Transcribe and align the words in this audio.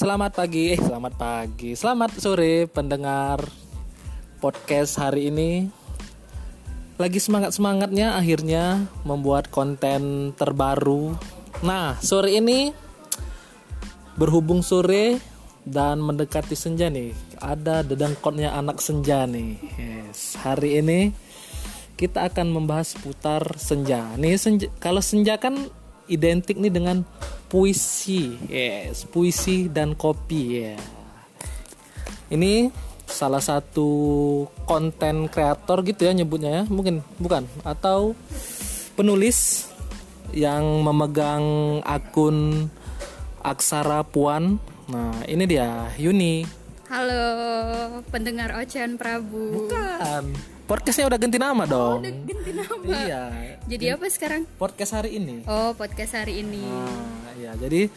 Selamat 0.00 0.32
pagi, 0.32 0.72
eh 0.72 0.80
selamat 0.80 1.14
pagi, 1.20 1.76
selamat 1.76 2.24
sore 2.24 2.64
pendengar 2.72 3.36
podcast 4.40 4.96
hari 4.96 5.28
ini. 5.28 5.68
Lagi 6.96 7.20
semangat 7.20 7.52
semangatnya 7.52 8.16
akhirnya 8.16 8.88
membuat 9.04 9.52
konten 9.52 10.32
terbaru. 10.40 11.12
Nah 11.60 12.00
sore 12.00 12.32
ini 12.32 12.72
berhubung 14.16 14.64
sore 14.64 15.20
dan 15.68 16.00
mendekati 16.00 16.56
senja 16.56 16.88
nih, 16.88 17.12
ada 17.36 17.84
dedengkotnya 17.84 18.56
anak 18.56 18.80
senja 18.80 19.28
nih. 19.28 19.60
Yes, 19.76 20.40
hari 20.40 20.80
ini 20.80 21.12
kita 22.00 22.32
akan 22.32 22.56
membahas 22.56 22.96
putar 22.96 23.44
senja. 23.60 24.16
Nih 24.16 24.40
senja, 24.40 24.72
kalau 24.80 25.04
senja 25.04 25.36
kan 25.36 25.60
identik 26.08 26.56
nih 26.56 26.72
dengan 26.72 27.04
puisi, 27.50 28.38
yes, 28.46 29.02
puisi 29.10 29.66
dan 29.66 29.98
kopi 29.98 30.42
ya. 30.62 30.78
Ini 32.30 32.70
salah 33.10 33.42
satu 33.42 33.90
konten 34.62 35.26
kreator 35.26 35.82
gitu 35.82 36.06
ya 36.06 36.14
nyebutnya 36.14 36.62
ya, 36.62 36.64
mungkin 36.70 37.02
bukan 37.18 37.42
atau 37.66 38.14
penulis 38.94 39.66
yang 40.30 40.62
memegang 40.86 41.82
akun 41.82 42.70
Aksara 43.42 44.06
Puan. 44.06 44.62
Nah, 44.86 45.26
ini 45.26 45.42
dia 45.50 45.90
Yuni. 45.98 46.46
Halo, 46.86 47.22
pendengar 48.14 48.54
Ocean 48.62 48.94
Prabu. 48.94 49.66
Bukan. 49.66 50.34
Podcastnya 50.70 51.10
udah 51.10 51.18
ganti 51.18 51.34
nama 51.34 51.66
dong. 51.66 51.98
Udah 51.98 52.14
ganti 52.30 52.50
nama. 52.54 52.84
Iya. 52.86 53.22
Jadi 53.66 53.84
apa 53.90 54.06
sekarang? 54.06 54.46
Podcast 54.54 54.94
hari 54.94 55.18
ini. 55.18 55.42
Oh, 55.50 55.74
podcast 55.74 56.14
hari 56.14 56.46
ini. 56.46 56.62
Nah, 56.62 57.34
ya 57.34 57.58
jadi 57.58 57.90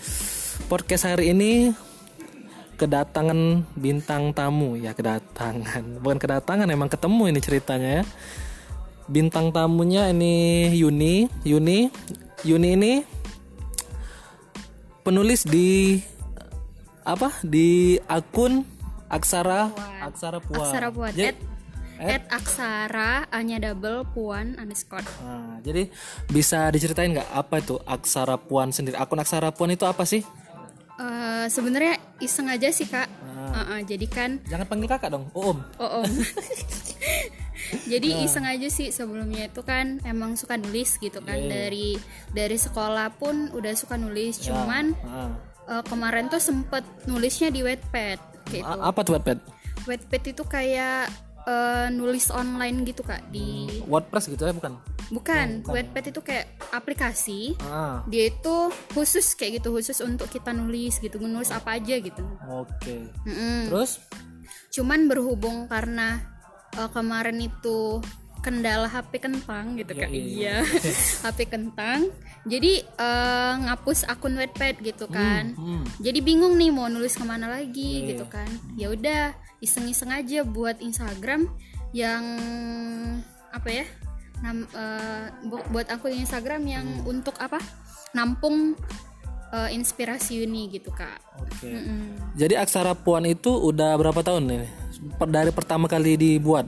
podcast 0.66 1.06
hari 1.06 1.38
ini 1.38 1.70
kedatangan 2.74 3.62
bintang 3.78 4.34
tamu 4.34 4.74
ya 4.74 4.98
kedatangan 4.98 6.02
bukan 6.02 6.18
kedatangan 6.18 6.66
emang 6.66 6.90
ketemu 6.90 7.30
ini 7.30 7.40
ceritanya 7.40 7.90
ya 8.02 8.04
bintang 9.06 9.54
tamunya 9.54 10.10
ini 10.10 10.74
Yuni 10.74 11.30
Yuni 11.46 11.94
Yuni 12.42 12.70
ini 12.74 12.94
penulis 15.06 15.46
di 15.46 16.02
apa 17.06 17.30
di 17.46 18.02
akun 18.10 18.66
Aksara 19.06 19.70
Puan. 19.70 20.02
Aksara 20.10 20.38
Puan 20.42 20.66
Aksara 20.66 20.90
Puan. 20.90 21.14
Jadi- 21.14 21.53
At, 22.06 22.12
at 22.12 22.24
Aksara 22.34 23.14
hanya 23.30 23.58
double 23.62 24.04
Puan 24.08 24.56
underscore. 24.56 25.04
Nah, 25.20 25.60
jadi 25.60 25.88
bisa 26.28 26.68
diceritain 26.68 27.12
nggak 27.12 27.30
apa 27.30 27.56
itu 27.58 27.76
Aksara 27.82 28.36
Puan 28.36 28.70
sendiri 28.70 28.96
akun 28.96 29.18
Aksara 29.18 29.50
Puan 29.50 29.70
itu 29.70 29.84
apa 29.84 30.04
sih 30.04 30.22
Eh, 30.94 31.46
Sebenarnya 31.46 31.98
iseng 32.20 32.46
aja 32.46 32.70
sih 32.70 32.86
kak. 32.86 33.10
Ah. 33.26 33.66
Uh-uh, 33.66 33.80
jadi 33.82 34.06
kan, 34.06 34.38
jangan 34.46 34.64
panggil 34.64 34.88
kakak 34.88 35.10
dong 35.10 35.26
Om 35.34 35.58
oh 35.76 35.90
om. 36.00 36.06
jadi 37.92 38.08
Nah. 38.12 38.24
iseng 38.24 38.46
aja 38.46 38.68
sih 38.68 38.90
sebelumnya 38.90 39.48
itu 39.48 39.62
kan 39.62 39.98
emang 40.04 40.36
suka 40.36 40.56
nulis 40.56 40.96
gitu 40.98 41.20
kan 41.20 41.34
Iya, 41.34 41.44
iya. 41.44 41.50
dari 41.50 41.90
dari 42.30 42.58
sekolah 42.58 43.10
pun 43.12 43.50
udah 43.52 43.74
suka 43.74 43.96
nulis. 43.96 44.38
Ya. 44.40 44.54
Cuman 44.54 44.94
Ah. 45.02 45.34
eh, 45.68 45.84
kemarin 45.84 46.28
tuh 46.28 46.40
sempet 46.40 46.86
nulisnya 47.04 47.50
di 47.50 47.62
Wattpad 47.62 48.20
gitu. 48.52 48.62
A- 48.62 48.86
apa 48.86 49.00
tuh 49.02 49.18
Wattpad? 49.18 49.40
Wattpad 49.84 50.24
itu 50.28 50.44
kayak 50.46 51.10
eh, 51.44 51.88
nulis 51.90 52.28
online 52.30 52.84
gitu 52.84 53.02
kak 53.02 53.24
di 53.30 53.68
WordPress 53.86 54.28
gitu 54.28 54.44
ya 54.44 54.54
bukan? 54.54 54.74
bukan 55.12 55.62
Wattpad 55.68 56.10
itu 56.10 56.22
kayak 56.24 56.48
aplikasi 56.72 57.54
Ah, 57.62 58.02
dia 58.08 58.32
itu 58.32 58.56
khusus 58.96 59.36
kayak 59.36 59.60
gitu 59.62 59.76
khusus 59.76 60.00
untuk 60.00 60.26
kita 60.28 60.50
nulis 60.50 60.98
gitu 60.98 61.20
nulis 61.20 61.52
apa 61.52 61.76
aja 61.78 62.00
gitu 62.00 62.24
oke. 62.42 62.96
Mm-mm. 63.28 63.68
Terus? 63.70 64.00
cuman 64.72 65.06
berhubung 65.06 65.68
karena 65.68 66.18
eh, 66.74 66.90
kemarin 66.90 67.38
itu 67.38 68.02
kendala 68.42 68.88
HP 68.88 69.22
kentang 69.22 69.78
gitu 69.78 69.94
kak 69.94 70.10
Yoi. 70.10 70.20
iya 70.40 70.64
HP 71.24 71.48
kentang 71.48 72.12
jadi 72.44 72.74
eh, 72.84 73.54
ngapus 73.62 74.04
akun 74.06 74.36
Wattpad 74.36 74.80
gitu 74.80 75.08
kan 75.08 75.54
Hmm, 75.54 75.84
jadi 75.98 76.20
bingung 76.20 76.54
nih 76.54 76.70
mau 76.70 76.88
nulis 76.88 77.14
ke 77.14 77.24
mana 77.24 77.48
lagi 77.48 78.02
Iya. 78.02 78.08
gitu 78.12 78.26
kan 78.28 78.48
ya 78.74 78.88
udah 78.90 79.32
iseng-iseng 79.60 80.10
aja 80.10 80.44
buat 80.44 80.78
Instagram 80.78 81.48
yang 81.92 82.24
apa 83.50 83.70
ya 83.70 83.86
nam, 84.40 84.68
bu- 85.44 85.68
buat 85.70 85.88
akun 85.88 86.12
Instagram 86.14 86.62
yang 86.66 86.88
Hmm. 87.00 87.12
untuk 87.14 87.38
apa 87.38 87.64
nampung 88.12 88.76
eh, 89.50 89.70
inspirasi 89.72 90.42
Uni 90.42 90.68
gitu 90.68 90.90
kak 90.90 91.22
oke. 91.38 91.64
Mm-mm. 91.64 92.34
Jadi 92.34 92.58
Aksara 92.58 92.92
Puan 92.92 93.24
itu 93.24 93.54
udah 93.54 93.94
berapa 93.94 94.20
tahun 94.20 94.44
nih? 94.46 94.62
Dari 95.22 95.52
pertama 95.52 95.86
kali 95.86 96.18
dibuat? 96.18 96.66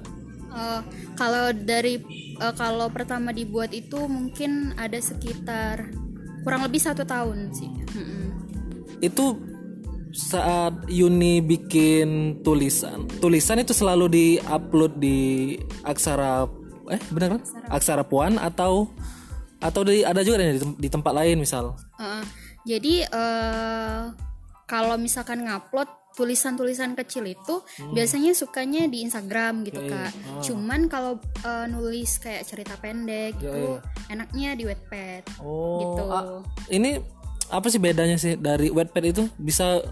Eh, 0.56 0.82
kalau 1.20 1.52
dari 1.52 2.00
eh, 2.40 2.54
kalau 2.56 2.88
pertama 2.88 3.36
dibuat 3.36 3.76
itu 3.76 4.08
mungkin 4.08 4.72
ada 4.80 4.96
sekitar 4.96 5.92
kurang 6.48 6.64
lebih 6.64 6.80
satu 6.80 7.04
tahun 7.04 7.52
sih 7.52 7.68
Mm-mm. 7.92 8.24
Itu 9.04 9.36
saat 10.16 10.88
Yuni 10.88 11.44
bikin 11.44 12.40
tulisan, 12.40 13.04
tulisan 13.20 13.60
itu 13.60 13.76
selalu 13.76 14.08
di-upload 14.08 14.96
di 14.96 15.60
Aksara 15.84 16.48
eh 16.88 17.02
benar 17.12 17.36
kan? 17.36 17.42
Aksara 17.68 18.08
Puan 18.08 18.40
atau 18.40 18.88
atau 19.60 19.82
di, 19.84 20.08
ada 20.08 20.24
juga 20.24 20.40
di, 20.40 20.64
di 20.80 20.88
tempat 20.88 21.12
lain 21.12 21.36
misal. 21.36 21.76
Uh, 22.00 22.24
jadi 22.64 23.12
eh 23.12 24.04
kalau 24.64 24.96
misalkan 24.96 25.44
ngupload 25.44 26.05
tulisan-tulisan 26.16 26.96
kecil 26.96 27.28
itu 27.28 27.62
biasanya 27.92 28.32
sukanya 28.32 28.88
di 28.88 29.04
Instagram 29.04 29.68
gitu 29.68 29.84
kak. 29.86 30.12
Cuman 30.42 30.88
kalau 30.88 31.20
eh, 31.44 31.68
nulis 31.68 32.18
kayak 32.18 32.48
cerita 32.48 32.80
pendek 32.80 33.36
gitu 33.38 33.78
enaknya 34.08 34.56
di 34.56 34.64
Wattpad. 34.66 35.24
Oh, 35.44 35.80
Gitu. 35.84 36.04
ah, 36.08 36.24
ini 36.72 36.98
apa 37.50 37.68
sih 37.70 37.78
bedanya 37.78 38.18
sih 38.18 38.34
dari 38.36 38.74
Wattpad 38.74 39.04
itu 39.06 39.24
bisa 39.38 39.84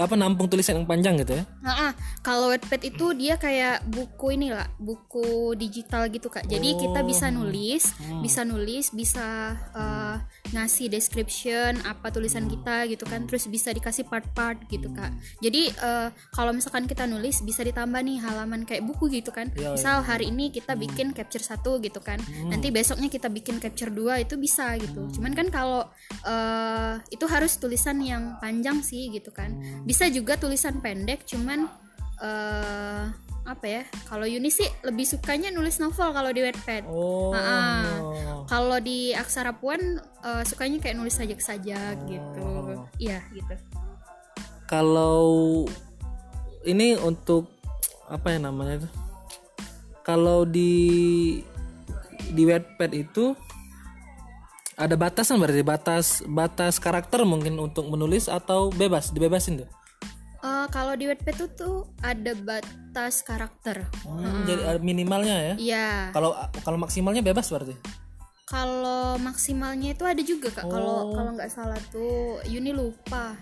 apa 0.00 0.14
nampung 0.16 0.48
tulisan 0.48 0.80
yang 0.80 0.88
panjang 0.88 1.20
gitu 1.20 1.36
ya? 1.36 1.44
Nah, 1.60 1.74
ah, 1.90 1.92
kalau 2.24 2.48
Wattpad 2.48 2.88
itu 2.88 3.12
dia 3.12 3.36
kayak 3.36 3.84
buku 3.84 4.34
ini 4.34 4.48
lah, 4.48 4.64
buku 4.80 5.52
digital 5.54 6.08
gitu 6.08 6.32
kak. 6.32 6.48
Jadi 6.48 6.74
kita 6.80 7.04
bisa 7.04 7.28
nulis, 7.28 7.92
bisa 8.24 8.48
nulis, 8.48 8.90
bisa 8.90 9.52
eh, 9.76 10.16
ngasih 10.56 10.88
description 10.88 11.76
apa 11.84 12.08
tulisan 12.08 12.48
kita 12.48 12.88
gitu 12.88 13.04
kan. 13.04 13.28
Terus 13.28 13.44
bisa 13.52 13.70
dikasih 13.70 14.08
part-part 14.08 14.64
gitu 14.72 14.88
kak. 14.96 15.12
Jadi 15.44 15.68
eh, 15.68 16.08
kalau 16.32 16.56
misalkan 16.56 16.88
kita 16.88 17.04
nulis 17.04 17.44
bisa 17.44 17.60
ditambah 17.60 18.00
nih 18.00 18.24
halaman 18.24 18.64
kayak 18.64 18.82
buku 18.88 19.12
gitu 19.12 19.30
kan. 19.30 19.52
Iya, 19.52 19.76
Misal 19.76 20.00
hari 20.00 20.32
ini 20.32 20.48
kita 20.48 20.72
bikin 20.74 21.12
capture 21.12 21.44
satu 21.44 21.76
gitu 21.84 22.00
kan. 22.00 22.16
Nanti 22.48 22.72
besoknya 22.72 23.12
kita 23.12 23.28
bikin 23.28 23.60
capture 23.60 23.92
dua 23.92 24.16
itu 24.24 24.40
bisa 24.40 24.80
gitu. 24.80 25.12
Cuman 25.12 25.36
kan 25.36 25.52
kalau 25.52 25.84
eh, 26.96 26.98
itu 27.12 27.24
harus 27.28 27.60
tulisan 27.60 28.00
yang 28.00 28.40
panjang 28.40 28.80
sih 28.80 29.12
gitu 29.12 29.28
kan. 29.34 29.56
Bisa 29.84 30.08
juga 30.08 30.40
tulisan 30.40 30.80
pendek 30.80 31.28
cuman 31.28 31.68
eh 32.18 33.04
apa 33.48 33.64
ya 33.64 33.82
kalau 34.04 34.28
Yuni 34.28 34.52
sih 34.52 34.68
lebih 34.84 35.08
sukanya 35.08 35.48
nulis 35.48 35.80
novel 35.80 36.12
kalau 36.12 36.28
di 36.28 36.44
Wattpad 36.44 36.84
Oh. 36.84 37.32
Ah, 37.32 37.96
kalau 38.44 38.76
di 38.76 39.16
Aksara 39.16 39.56
Puan 39.56 39.80
eh, 40.04 40.44
sukanya 40.44 40.76
kayak 40.84 41.00
nulis 41.00 41.16
sajak-sajak 41.16 41.96
gitu 42.04 42.48
iya 43.00 43.24
gitu 43.32 43.56
Kalau 44.68 45.64
ini 46.68 46.92
untuk 47.00 47.48
apa 48.12 48.36
ya 48.36 48.38
namanya 48.40 48.84
itu? 48.84 48.88
Kalau 50.04 50.44
di 50.44 50.72
di 52.36 52.42
Wattpad 52.44 52.92
itu 52.92 53.32
ada 54.78 54.94
batasan 54.94 55.42
berarti 55.42 55.66
batas 55.66 56.22
batas 56.22 56.78
karakter 56.78 57.26
mungkin 57.26 57.58
untuk 57.58 57.90
menulis 57.90 58.30
atau 58.30 58.70
bebas 58.70 59.10
dibebasin 59.10 59.66
tuh. 59.66 59.68
Eh, 60.38 60.66
kalau 60.70 60.94
di 60.94 61.10
Wattpad 61.10 61.34
tuh 61.34 61.50
tuh 61.50 61.76
ada 61.98 62.30
batas 62.38 63.26
karakter. 63.26 63.90
Hmm, 64.06 64.46
Jadi 64.46 64.62
ada 64.62 64.78
minimalnya 64.78 65.34
ya. 65.34 65.54
iya. 65.58 65.88
Kalau 66.14 66.30
kalau 66.62 66.78
maksimalnya 66.78 67.26
bebas 67.26 67.50
berarti. 67.50 67.74
kalau 68.48 69.20
maksimalnya 69.20 69.92
itu 69.92 70.08
ada 70.08 70.22
juga 70.24 70.48
kak. 70.48 70.64
Kalau 70.64 71.12
kalau 71.12 71.36
nggak 71.36 71.52
salah 71.52 71.76
tuh 71.92 72.40
Yuni 72.48 72.72
lupa. 72.72 73.36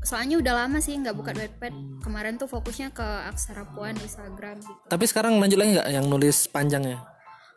Soalnya 0.00 0.40
udah 0.40 0.64
lama 0.64 0.80
sih 0.80 0.96
nggak 0.96 1.12
buka 1.12 1.36
Wattpad 1.36 1.74
kemarin 2.00 2.40
tuh 2.40 2.48
fokusnya 2.48 2.96
ke 2.96 3.02
Aksara 3.02 3.68
Puan 3.76 3.92
Instagram 3.98 4.62
gitu. 4.62 4.80
Tapi 4.88 5.04
sekarang 5.04 5.36
lanjut 5.36 5.58
lagi 5.60 5.76
nggak 5.76 5.90
yang 5.90 6.06
nulis 6.08 6.48
panjangnya? 6.48 7.15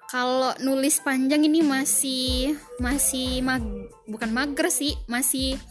Kalau 0.10 0.58
nulis 0.66 0.98
panjang 1.06 1.46
ini 1.46 1.62
masih 1.62 2.58
masih 2.82 3.46
mag, 3.46 3.62
bukan 4.10 4.34
mager 4.34 4.74
sih, 4.74 4.98
masih 5.06 5.62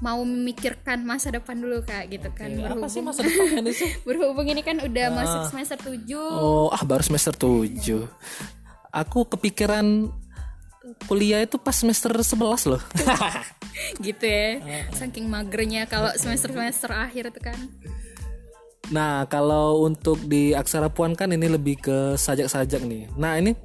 mau 0.00 0.24
memikirkan 0.24 1.04
masa 1.04 1.28
depan 1.28 1.60
dulu 1.60 1.84
kak 1.84 2.08
gitu 2.08 2.32
kan. 2.32 2.48
Berhubung, 2.48 2.88
sih 2.88 3.04
masa 3.04 3.20
depannya 3.24 3.72
sih? 3.76 3.92
berhubung 4.08 4.48
ini 4.48 4.64
kan 4.64 4.80
udah 4.80 5.06
masuk 5.12 5.40
semester 5.52 5.78
7 5.84 6.16
Oh, 6.16 6.72
ah 6.72 6.80
baru 6.80 7.04
semester 7.04 7.36
7. 7.36 8.08
Aku 8.88 9.28
kepikiran 9.28 10.08
kuliah 11.04 11.44
itu 11.44 11.60
pas 11.60 11.76
semester 11.76 12.08
11 12.12 12.72
loh. 12.72 12.82
gitu 14.06 14.22
ya 14.22 14.62
saking 14.94 15.26
magernya 15.26 15.90
kalau 15.90 16.14
semester 16.14 16.54
semester 16.54 16.90
akhir 16.94 17.34
itu 17.34 17.40
kan 17.42 17.58
Nah, 18.92 19.24
kalau 19.32 19.86
untuk 19.86 20.20
di 20.28 20.52
aksara 20.52 20.92
puan 20.92 21.16
kan 21.16 21.32
ini 21.32 21.48
lebih 21.48 21.80
ke 21.80 21.96
sajak-sajak 22.20 22.84
nih. 22.84 23.08
Nah, 23.16 23.40
ini 23.40 23.56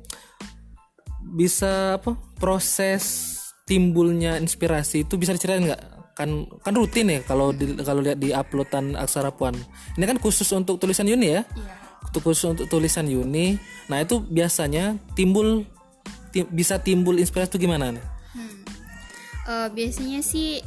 bisa 1.35 1.99
apa? 1.99 2.15
Proses 2.39 3.35
timbulnya 3.67 4.39
inspirasi 4.39 5.03
itu 5.03 5.19
bisa 5.19 5.35
diceritain 5.35 5.67
nggak? 5.67 5.81
Kan 6.15 6.47
kan 6.63 6.73
rutin 6.75 7.11
ya 7.11 7.19
kalau 7.23 7.51
di, 7.51 7.75
kalau 7.83 7.99
lihat 7.99 8.19
di 8.19 8.31
uploadan 8.31 8.95
aksara 8.95 9.31
puan. 9.35 9.55
Ini 9.99 10.03
kan 10.07 10.19
khusus 10.19 10.47
untuk 10.55 10.79
tulisan 10.79 11.07
Yuni 11.07 11.35
ya? 11.35 11.43
iya 11.43 11.89
khusus 12.17 12.49
untuk 12.49 12.65
tulisan 12.65 13.05
Yuni. 13.05 13.61
Nah, 13.85 14.01
itu 14.01 14.17
biasanya 14.17 14.97
timbul 15.13 15.69
ti- 16.33 16.49
bisa 16.49 16.81
timbul 16.81 17.21
inspirasi 17.21 17.53
itu 17.53 17.69
gimana 17.69 17.93
nih? 17.93 18.05
Eh, 19.49 19.67
biasanya 19.73 20.21
sih 20.25 20.61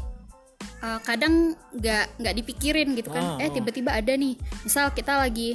eh, 0.83 1.01
kadang 1.01 1.55
nggak 1.73 2.19
nggak 2.19 2.35
dipikirin 2.37 2.93
gitu 2.93 3.09
kan. 3.09 3.39
Eh 3.39 3.49
tiba-tiba 3.49 3.95
ada 3.95 4.13
nih. 4.13 4.35
Misal 4.63 4.91
kita 4.91 5.17
lagi 5.17 5.55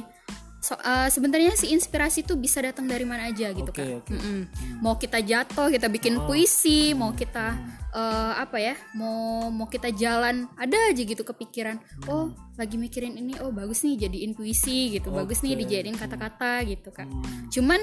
so- 0.58 0.80
eh, 0.80 1.06
sebenarnya 1.06 1.54
sih 1.54 1.70
inspirasi 1.70 2.24
tuh 2.24 2.34
bisa 2.34 2.58
datang 2.58 2.84
dari 2.84 3.06
mana 3.06 3.30
aja 3.30 3.52
gitu 3.52 3.70
Oke, 3.70 3.78
kan. 3.78 4.02
oke. 4.02 4.10
Mm-mm. 4.10 4.40
mau 4.82 4.94
kita 4.94 5.22
jatuh 5.22 5.70
kita 5.70 5.86
bikin 5.86 6.18
puisi 6.26 6.90
mau 6.92 7.14
kita 7.14 7.54
eh, 7.94 8.32
apa 8.34 8.58
ya 8.58 8.74
mau 8.92 9.46
mau 9.48 9.66
kita 9.66 9.94
jalan 9.94 10.50
ada 10.54 10.76
aja 10.90 10.98
gitu 10.98 11.22
kepikiran. 11.22 11.78
Oh 12.10 12.34
lagi 12.58 12.74
mikirin 12.74 13.14
ini 13.14 13.38
oh 13.38 13.54
bagus 13.54 13.86
nih 13.86 14.02
jadiin 14.02 14.34
puisi 14.34 14.90
gitu 14.90 15.14
bagus 15.14 15.46
nih 15.46 15.54
dijadiin 15.54 15.94
kata-kata 15.94 16.66
gitu 16.66 16.90
kak 16.90 17.06
cuman 17.54 17.78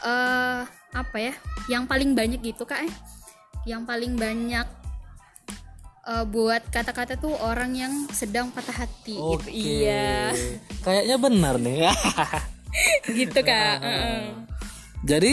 eh 0.00 0.62
apa 0.94 1.16
ya 1.18 1.34
yang 1.66 1.90
paling 1.90 2.14
banyak 2.14 2.38
gitu 2.40 2.62
kak 2.62 2.86
eh. 2.86 2.94
Yang 3.66 3.82
paling 3.84 4.14
banyak 4.14 4.66
eh, 6.10 6.24
buat 6.26 6.62
kata-kata 6.66 7.14
tuh 7.14 7.32
orang 7.38 7.70
yang 7.72 7.92
sedang 8.10 8.50
patah 8.50 8.74
hati 8.74 9.14
gitu. 9.14 9.38
Oke. 9.38 9.50
Iya, 9.50 10.34
Kayaknya 10.82 11.16
benar 11.16 11.54
nih. 11.56 11.86
gitu 13.18 13.38
kak. 13.40 13.76
Heeh. 13.78 14.18
Jadi 15.00 15.32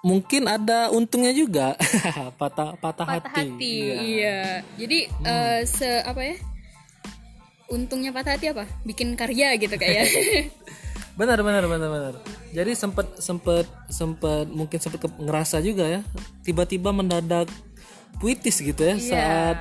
mungkin 0.00 0.48
ada 0.48 0.88
untungnya 0.88 1.28
juga 1.30 1.76
patah 2.40 2.72
patah, 2.76 3.04
Patah 3.04 3.32
hati. 3.32 3.52
hati, 3.56 3.74
Iya. 3.80 3.96
iya. 4.00 4.38
Jadi 4.76 4.98
eh, 5.24 5.60
se 5.64 6.00
apa 6.00 6.20
ya? 6.20 6.36
Untungnya 7.68 8.10
patah 8.10 8.34
hati 8.34 8.50
apa? 8.50 8.64
Bikin 8.82 9.14
karya 9.14 9.54
gitu 9.56 9.74
kak 9.74 9.88
ya. 9.88 10.04
Benar 11.18 11.36
benar 11.44 11.68
benar 11.68 11.88
benar. 11.90 12.14
Jadi 12.50 12.72
sempet 12.72 13.20
sempet 13.20 13.68
sempet 13.92 14.48
mungkin 14.48 14.80
sempet 14.80 15.04
ngerasa 15.20 15.60
juga 15.60 15.84
ya 15.84 16.00
tiba-tiba 16.40 16.96
mendadak 16.96 17.44
puitis 18.20 18.56
gitu 18.56 18.78
ya 18.78 18.94
saat 18.96 19.58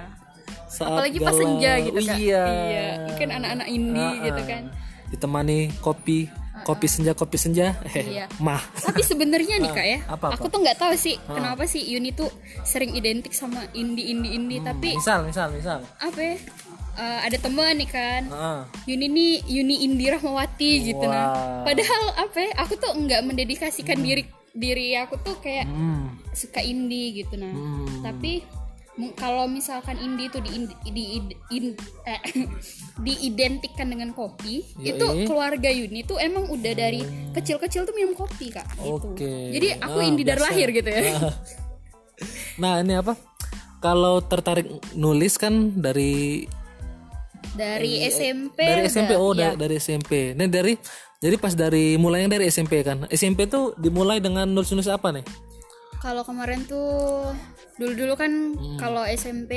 saat 0.69 0.91
Apalagi 0.91 1.17
pas 1.17 1.31
galau. 1.31 1.41
senja 1.41 1.71
gitu 1.79 1.99
kak. 1.99 2.15
Iya. 2.15 2.43
Iya. 2.45 2.87
Kan 3.15 3.29
anak-anak 3.31 3.67
indie 3.67 4.11
gitu 4.21 4.41
kan. 4.43 4.63
Ditemani 5.09 5.57
kopi 5.79 6.29
kopi 6.59 6.85
senja 6.85 7.11
kopi 7.13 7.35
senja. 7.35 7.73
Iya. 7.89 8.27
Mah. 8.37 8.59
Tapi 8.77 9.01
sebenarnya 9.01 9.57
nih 9.57 9.71
kak 9.71 9.85
ya, 9.87 9.99
Ah, 10.05 10.13
apa, 10.13 10.25
apa? 10.27 10.35
aku 10.35 10.45
tuh 10.45 10.59
nggak 10.59 10.77
tahu 10.77 10.93
sih 10.93 11.15
kenapa 11.25 11.63
sih 11.65 11.81
Yuni 11.81 12.11
tuh 12.11 12.29
sering 12.61 12.93
identik 12.93 13.31
sama 13.31 13.63
indie 13.71 14.11
indie 14.11 14.35
indie. 14.35 14.59
Tapi 14.59 14.93
Misal 14.93 15.23
misal 15.23 15.49
misal. 15.49 15.79
apa 15.97 16.19
ya? 16.19 16.35
eh, 16.99 17.19
ada 17.25 17.37
teman 17.39 17.73
nih 17.73 17.87
kan, 17.87 18.21
Ah. 18.29 18.61
Yuni 18.83 19.07
nih 19.07 19.33
Yuni 19.47 19.87
Indi 19.87 20.05
Rahmawati 20.05 20.71
gitu 20.85 21.01
nah. 21.01 21.63
Padahal 21.63 22.03
apa 22.19 22.37
ya? 22.37 22.51
Aku 22.59 22.75
tuh 22.75 22.91
nggak 22.93 23.23
mendedikasikan 23.23 23.97
diri 23.97 24.27
diri 24.51 24.95
aku 24.95 25.17
tuh 25.19 25.37
kayak 25.37 25.65
Hmm. 25.65 26.13
suka 26.31 26.59
indie 26.59 27.21
gitu 27.21 27.35
nah. 27.35 27.49
Hmm. 27.49 28.01
Tapi 28.01 28.43
kalau 29.15 29.47
misalkan 29.47 29.95
indie 29.95 30.27
itu 30.27 30.43
di, 30.43 30.51
di, 30.91 31.03
in- 31.49 31.77
eh, 32.03 32.19
diidentikan 32.99 33.87
dengan 33.87 34.11
kopi, 34.11 34.59
Yoi. 34.75 34.91
itu 34.91 35.05
keluarga 35.23 35.71
Yuni 35.71 36.03
tuh 36.03 36.19
emang 36.19 36.51
udah 36.51 36.73
dari 36.75 36.99
kecil-kecil 37.31 37.87
tuh 37.87 37.95
minum 37.95 38.11
kopi 38.11 38.51
kak. 38.51 38.67
Gitu. 38.75 39.15
Oke. 39.15 39.55
Jadi 39.55 39.79
aku 39.79 39.97
Ah, 39.97 40.03
indie 40.03 40.27
dari 40.27 40.41
lahir 40.43 40.67
gitu 40.69 40.89
ya. 40.91 41.15
Nah 42.59 42.83
ini 42.83 42.99
apa? 42.99 43.15
Kalau 43.79 44.19
tertarik 44.19 44.67
nulis 44.91 45.39
kan 45.39 45.71
dari 45.71 46.43
Dari 47.51 48.05
SMP. 48.05 48.57
dari 48.59 48.81
udah- 48.81 48.91
SMP 48.91 49.11
oh 49.13 49.31
iya. 49.31 49.51
da- 49.51 49.57
dari 49.59 49.75
SMP. 49.77 50.11
Nah 50.33 50.45
dari 50.45 50.73
jadi 51.17 51.35
pas 51.35 51.51
dari 51.51 51.95
mulainya 51.95 52.29
dari 52.31 52.47
SMP 52.47 52.79
kan. 52.79 53.05
SMP 53.09 53.45
tuh 53.45 53.75
dimulai 53.75 54.17
dengan 54.17 54.45
nulis-nulis 54.45 54.87
apa 54.87 55.11
nih? 55.11 55.25
Kalau 55.99 56.23
kemarin 56.23 56.63
tuh 56.63 57.35
dulu-dulu 57.75 58.15
kan 58.15 58.31
Hmm. 58.53 58.77
kalau 58.77 59.03
SMP, 59.03 59.51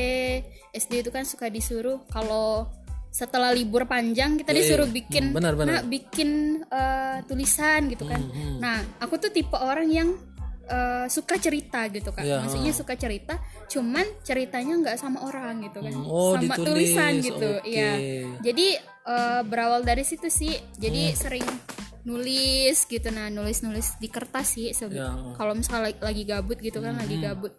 SD 0.71 1.01
itu 1.01 1.11
kan 1.11 1.23
suka 1.23 1.47
disuruh 1.47 2.03
kalau 2.09 2.67
setelah 3.09 3.53
libur 3.53 3.85
panjang 3.85 4.35
kita 4.35 4.51
disuruh 4.51 4.89
bikin 4.89 5.31
Hmm, 5.31 5.37
benar, 5.37 5.53
benar. 5.53 5.71
nah, 5.71 5.83
bikin 5.85 6.31
eh, 6.65 7.17
tulisan 7.23 7.87
gitu 7.87 8.09
kan. 8.09 8.19
Hmm, 8.19 8.59
Nah, 8.59 8.81
aku 8.99 9.21
tuh 9.21 9.29
tipe 9.29 9.53
orang 9.53 9.87
yang 9.87 10.09
eh, 10.65 11.07
suka 11.07 11.37
cerita 11.37 11.87
gitu 11.89 12.11
kan. 12.11 12.23
Iya, 12.23 12.41
Maksudnya 12.41 12.73
suka 12.73 12.95
cerita, 12.95 13.37
cuman 13.67 14.07
ceritanya 14.21 14.75
nggak 14.79 14.97
sama 14.97 15.23
orang 15.23 15.63
gitu 15.63 15.79
kan. 15.79 15.93
oh, 15.99 16.35
sama 16.35 16.55
ditulis, 16.55 16.67
tulisan 16.93 17.13
gitu. 17.19 17.51
oke. 17.57 17.67
Iya. 17.67 17.93
Jadi 18.41 18.67
eh, 19.03 19.41
berawal 19.43 19.83
dari 19.83 20.03
situ 20.03 20.29
sih. 20.29 20.55
Jadi 20.77 21.03
Hmm. 21.09 21.19
sering 21.19 21.47
nulis 22.03 22.83
gitu 22.85 23.09
nah 23.09 23.27
nulis-nulis 23.29 23.95
di 23.97 24.07
kertas 24.07 24.53
sih 24.53 24.71
sebe- 24.71 24.99
Ya. 24.99 25.15
kalau 25.33 25.55
misalnya 25.55 25.87
lagi, 25.87 25.99
lagi 26.01 26.23
gabut 26.25 26.59
gitu 26.59 26.79
kan 26.79 26.99
lagi 26.99 27.15
Hmm. 27.15 27.25
gabut 27.25 27.55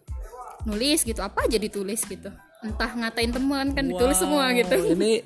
nulis 0.64 1.00
gitu 1.00 1.20
apa 1.20 1.44
aja 1.44 1.56
ditulis 1.56 2.00
gitu 2.02 2.28
entah 2.60 2.92
ngatain 2.94 3.28
teman 3.30 3.72
kan 3.72 3.84
ditulis 3.84 4.16
semua 4.16 4.52
gitu 4.52 4.76
Ini 4.92 5.24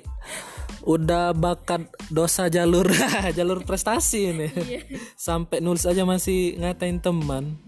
udah 0.81 1.31
bakat 1.31 1.83
dosa 2.07 2.47
jalur 2.47 2.87
jalur 3.37 3.59
prestasi 3.61 4.31
nih. 4.33 4.51
Iya. 4.55 4.81
Sampai 5.13 5.59
nulis 5.59 5.83
aja 5.83 6.03
masih 6.03 6.55
ngatain 6.55 6.99
teman. 6.99 7.59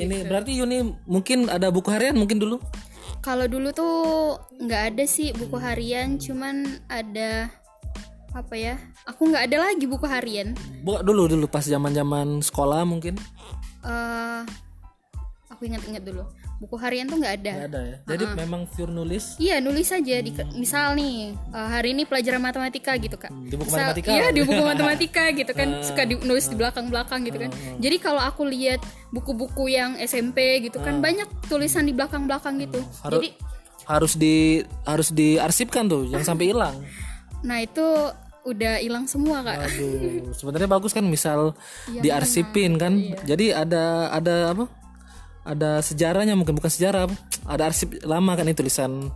Ini 0.00 0.24
berarti 0.24 0.56
Yuni 0.56 0.80
mungkin 1.04 1.52
ada 1.52 1.68
buku 1.68 1.92
harian 1.92 2.16
mungkin 2.16 2.40
dulu. 2.40 2.56
kalau 3.20 3.44
dulu 3.44 3.68
tuh 3.68 3.92
nggak 4.64 4.96
ada 4.96 5.04
sih 5.04 5.28
buku 5.36 5.60
harian 5.60 6.16
cuman 6.16 6.80
ada 6.88 7.52
apa 8.32 8.54
ya 8.56 8.80
aku 9.04 9.28
nggak 9.28 9.44
ada 9.52 9.56
lagi 9.60 9.84
buku 9.84 10.08
harian 10.08 10.56
Buka 10.80 11.04
dulu 11.04 11.28
dulu 11.28 11.44
pas 11.44 11.60
zaman-zaman 11.60 12.40
sekolah 12.40 12.88
mungkin. 12.88 13.20
eh 13.84 14.40
aku 15.52 15.68
ingat-ingat 15.68 16.00
dulu 16.00 16.24
buku 16.60 16.76
harian 16.76 17.08
tuh 17.08 17.16
nggak 17.16 17.34
ada 17.40 17.52
Nggak 17.56 17.70
ada 17.72 17.80
ya. 17.80 17.96
Jadi 18.04 18.24
memang 18.36 18.68
pure 18.68 18.92
nulis 18.92 19.24
Iya 19.40 19.64
nulis 19.64 19.88
aja 19.88 20.16
di 20.20 20.30
misal 20.54 20.92
nih 20.92 21.32
eh, 21.32 21.68
hari 21.72 21.96
ini 21.96 22.04
pelajaran 22.04 22.36
matematika 22.38 22.92
gitu 23.00 23.16
kak. 23.16 23.32
di 23.32 23.56
buku 23.56 23.64
Misal- 23.64 23.96
matematika. 23.96 24.08
Iya 24.12 24.26
di 24.28 24.40
buku 24.44 24.62
matematika 24.62 25.24
gitu 25.40 25.52
kan 25.56 25.68
suka 25.80 26.02
di, 26.04 26.14
nulis 26.20 26.46
di 26.46 26.56
belakang-belakang 26.60 27.20
gitu 27.24 27.38
kan. 27.40 27.50
Jadi 27.80 27.96
kalau 27.96 28.20
aku 28.20 28.44
lihat 28.44 28.84
buku-buku 29.08 29.72
yang 29.72 29.96
SMP 29.98 30.60
gitu 30.60 30.76
kan 30.78 31.00
banyak 31.00 31.26
tulisan 31.48 31.88
di 31.88 31.96
belakang-belakang 31.96 32.60
gitu. 32.60 32.84
Harus 33.00 33.24
Jadi 33.24 33.28
harus 33.88 34.12
di 34.14 34.60
harus 34.84 35.08
diarsipkan 35.10 35.88
tuh, 35.88 36.06
jangan 36.06 36.36
sampai 36.36 36.52
hilang. 36.52 36.76
nah 37.40 37.56
itu 37.56 37.82
udah 38.40 38.78
hilang 38.78 39.08
semua 39.08 39.40
kak. 39.40 39.64
Aduh, 39.64 40.28
sebenarnya 40.30 40.68
bagus 40.68 40.92
kan 40.92 41.02
misal 41.02 41.56
diarsipin 41.90 42.76
kan. 42.76 42.92
Jadi 43.24 43.50
ada 43.50 44.12
ada 44.12 44.52
apa? 44.52 44.64
Ada 45.40 45.80
sejarahnya 45.80 46.36
mungkin 46.36 46.54
bukan 46.54 46.68
sejarah? 46.68 47.08
Ada 47.48 47.72
arsip 47.72 47.96
lama 48.04 48.36
kan 48.36 48.44
ini 48.44 48.54
tulisan 48.54 49.08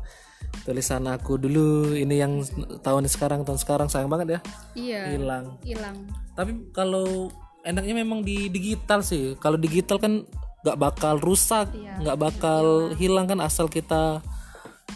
tulisan 0.62 1.02
aku 1.10 1.34
dulu 1.34 1.92
ini 1.92 2.22
yang 2.22 2.38
tahun 2.78 3.10
sekarang 3.10 3.42
tahun 3.42 3.58
sekarang 3.58 3.88
sayang 3.90 4.06
banget 4.06 4.38
ya 4.38 4.40
Iya 4.72 5.00
hilang. 5.10 5.46
hilang. 5.66 5.96
Tapi 6.38 6.70
kalau 6.70 7.28
enaknya 7.66 7.94
memang 7.96 8.22
di 8.22 8.46
digital 8.48 9.02
sih. 9.02 9.34
Kalau 9.36 9.58
digital 9.58 9.98
kan 9.98 10.22
nggak 10.64 10.78
bakal 10.78 11.18
rusak, 11.18 11.68
nggak 11.74 12.16
bakal 12.16 12.94
hilang 12.94 13.26
kan 13.26 13.42
asal 13.42 13.68
kita 13.68 14.22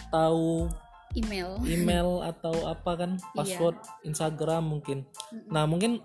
tahu 0.09 0.69
Email. 1.13 1.57
email 1.65 2.21
atau 2.31 2.55
apa 2.69 2.91
kan 2.95 3.11
password 3.35 3.77
Instagram 4.05 4.63
mungkin. 4.65 5.05
Nah 5.49 5.65
mungkin 5.65 6.01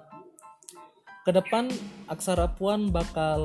ke 1.23 1.31
depan 1.31 1.71
aksara 2.11 2.51
puan 2.51 2.91
bakal 2.91 3.39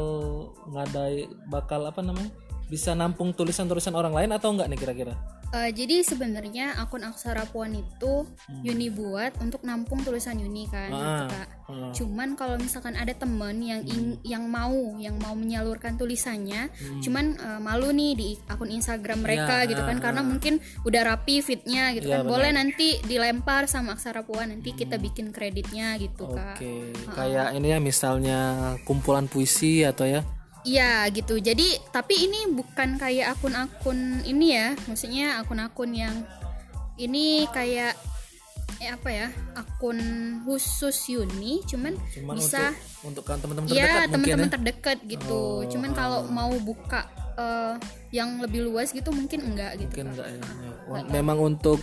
ngadai 0.66 1.30
bakal 1.47 1.87
apa 1.87 2.02
namanya 2.02 2.35
bisa 2.66 2.92
nampung 2.92 3.32
tulisan-tulisan 3.32 3.94
orang 3.94 4.12
lain 4.12 4.30
atau 4.35 4.52
enggak 4.52 4.68
nih 4.68 4.78
kira-kira? 4.78 5.14
Eh, 5.48 5.72
jadi 5.72 6.00
sebenarnya 6.02 6.76
akun 6.76 7.00
Aksara 7.00 7.48
Puan 7.48 7.72
itu 7.72 8.28
Yuni 8.60 8.88
buat 8.88 9.32
untuk 9.38 9.64
nampung 9.64 10.00
tulisan 10.00 10.36
Yuni 10.36 10.68
kan, 10.68 10.86
gitu, 10.86 11.00
Ah, 11.00 11.24
Kak. 11.26 11.48
ah. 11.64 11.88
Cuman 11.90 12.36
kalau 12.36 12.56
misalkan 12.56 12.92
ada 12.92 13.10
temen 13.10 13.56
yang 13.58 13.80
ing- 13.82 14.20
yang 14.22 14.44
mau 14.44 14.70
yang 14.96 15.16
mau 15.16 15.32
menyalurkan 15.32 15.96
tulisannya, 15.96 16.68
Hmm. 16.68 17.00
cuman 17.00 17.24
eh, 17.34 17.60
malu 17.60 17.88
nih 17.90 18.12
di 18.12 18.28
akun 18.44 18.68
Instagram 18.68 19.20
mereka 19.20 19.64
Ya, 19.64 19.68
gitu 19.68 19.80
ah, 19.80 19.88
kan, 19.88 19.98
karena 19.98 20.20
mungkin 20.20 20.54
udah 20.82 21.02
rapi 21.06 21.40
fitnya 21.40 21.90
gitu 21.90 22.06
Ya, 22.06 22.20
kan, 22.20 22.28
boleh 22.28 22.52
nanti 22.52 23.00
dilempar 23.02 23.64
sama 23.64 23.94
Aksara 23.94 24.20
Puan 24.22 24.50
nanti 24.50 24.72
kita 24.72 24.96
bikin 24.96 25.32
kreditnya 25.32 25.96
gitu 25.96 26.28
Oke, 26.28 26.92
kak. 26.92 27.14
kayak 27.14 27.56
ini 27.56 27.68
ya 27.70 27.78
misalnya 27.80 28.38
kumpulan 28.84 29.24
puisi 29.24 29.80
atau 29.80 30.04
ya 30.04 30.20
Iya 30.68 31.08
gitu. 31.08 31.40
Jadi 31.40 31.80
tapi 31.88 32.28
ini 32.28 32.52
bukan 32.52 33.00
kayak 33.00 33.38
akun-akun 33.38 34.20
ini 34.28 34.52
ya. 34.52 34.76
Maksudnya 34.84 35.40
akun-akun 35.40 35.96
yang 35.96 36.14
ini 37.00 37.48
kayak 37.48 37.96
eh 38.78 38.90
apa 38.92 39.08
ya? 39.08 39.28
Akun 39.56 39.98
khusus 40.44 40.94
Yuni 41.10 41.64
cuman, 41.64 41.96
Cuman 42.12 42.37
bisa 42.37 42.70
untuk 43.00 43.25
untuk 43.25 43.25
kan 43.26 43.40
teman-teman 43.40 43.66
terdekat 43.72 43.88
Iya 43.88 44.12
teman-teman 44.12 44.48
ya. 44.48 44.54
terdekat 44.54 44.98
gitu. 45.08 45.64
Oh, 45.64 45.66
Cuman 45.66 45.90
kalau 45.96 46.28
mau 46.28 46.52
buka 46.60 47.08
eh, 47.40 47.75
yang 48.12 48.38
lebih 48.44 48.68
luas 48.68 48.92
gitu 48.92 49.08
mungkin 49.08 49.48
enggak 49.48 49.80
gitu. 49.80 49.88
Mungkin 49.88 50.08
enggak 50.14 50.28
ya. 50.28 50.38
Ya. 50.44 51.02
Memang 51.16 51.38
untuk 51.40 51.80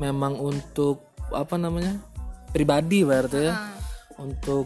memang 0.00 0.40
untuk 0.40 1.04
apa 1.30 1.60
namanya? 1.60 2.00
pribadi 2.56 3.04
berarti 3.04 3.52
ya. 3.52 3.52
Ah, 3.52 3.76
Untuk 4.16 4.64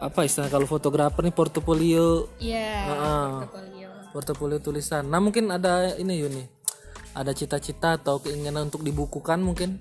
apa 0.00 0.26
istilah 0.26 0.48
kalau 0.52 0.68
fotografer 0.68 1.24
nih 1.24 1.34
portofolio 1.34 2.28
Iya. 2.40 2.72
Ah. 2.88 3.30
portofolio. 3.44 3.88
portofolio 4.12 4.58
tulisan. 4.60 5.04
Nah, 5.12 5.20
mungkin 5.20 5.52
ada 5.52 5.92
ini 5.96 6.24
Yuni. 6.24 6.44
Ada 7.16 7.32
cita-cita 7.32 7.96
atau 7.96 8.20
keinginan 8.20 8.68
untuk 8.68 8.84
dibukukan 8.84 9.40
mungkin. 9.40 9.80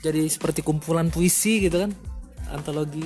Jadi 0.00 0.26
seperti 0.26 0.62
kumpulan 0.64 1.10
puisi 1.10 1.62
gitu 1.66 1.86
kan. 1.86 1.90
Antologi 2.50 3.04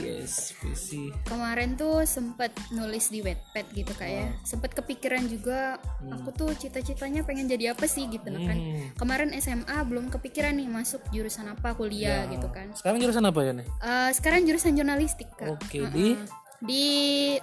puisi. 0.63 1.13
Kemarin 1.29 1.77
tuh 1.77 2.07
sempet 2.09 2.55
nulis 2.73 3.13
di 3.13 3.21
Wattpad 3.21 3.67
gitu 3.77 3.93
kak 3.93 4.09
ya. 4.09 4.25
Oh. 4.25 4.31
Sempet 4.47 4.73
kepikiran 4.73 5.27
juga 5.29 5.77
aku 6.09 6.33
tuh 6.33 6.51
cita-citanya 6.57 7.27
pengen 7.27 7.51
jadi 7.51 7.77
apa 7.77 7.85
sih 7.85 8.09
gitu 8.09 8.25
kan. 8.25 8.57
Hmm. 8.57 8.95
Kemarin 8.97 9.35
SMA 9.43 9.77
belum 9.85 10.09
kepikiran 10.09 10.57
nih 10.57 10.69
masuk 10.71 11.05
jurusan 11.13 11.51
apa 11.53 11.77
kuliah 11.77 12.25
gitu 12.33 12.49
kan. 12.49 12.73
Sekarang 12.73 13.03
jurusan 13.03 13.25
apa 13.29 13.41
ya 13.45 13.53
nih? 13.53 13.67
Eh, 13.69 14.11
sekarang 14.17 14.49
jurusan 14.49 14.73
jurnalistik 14.79 15.29
kak. 15.37 15.53
Oke, 15.53 15.85
di 15.93 16.17
Di 16.65 16.87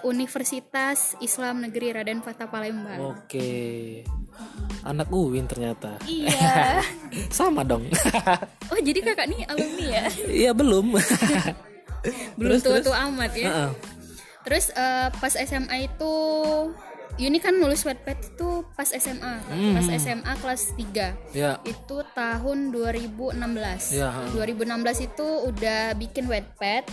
Universitas 0.02 1.14
Islam 1.22 1.62
Negeri 1.62 1.94
Raden 1.94 2.26
Fatah 2.26 2.50
Palembang. 2.50 3.14
Oke. 3.14 4.02
Anak 4.82 5.14
Uwin 5.14 5.46
ternyata. 5.46 6.02
Iya. 6.10 6.82
Sama 7.30 7.62
dong. 7.62 7.86
Oh 8.74 8.80
jadi 8.82 8.98
kakak 9.06 9.30
nih 9.30 9.46
alumni 9.46 9.86
ya? 9.86 10.06
Iya 10.26 10.52
belum. 10.58 10.98
Belum 12.40 12.58
tua-tua 12.60 13.10
amat 13.10 13.32
ya. 13.38 13.50
Heeh. 13.50 13.72
Terus 14.42 14.74
eh, 14.74 15.10
pas 15.14 15.34
SMA 15.34 15.86
itu 15.86 16.14
Yuni 17.20 17.44
kan 17.44 17.54
nulis 17.60 17.84
Wattpad 17.84 18.18
itu 18.24 18.64
pas 18.74 18.88
SMA. 18.88 19.36
Hmm. 19.52 19.76
pas 19.76 19.88
SMA 20.00 20.34
kelas 20.40 20.62
3 20.80 21.36
ya. 21.36 21.60
itu 21.68 21.98
tahun 22.16 22.72
2016. 22.72 24.00
Ya, 24.00 24.08
ha. 24.10 24.24
2016 24.32 25.12
itu 25.12 25.28
udah 25.52 25.94
bikin 26.00 26.26
Wattpad, 26.32 26.88